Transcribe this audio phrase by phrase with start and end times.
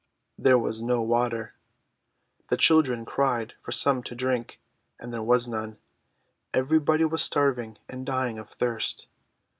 [0.35, 1.53] There was no water.
[2.49, 4.59] The children cried for some to drink,
[4.99, 5.77] and there was none.
[6.55, 9.05] Every body was starving and dying of thirst.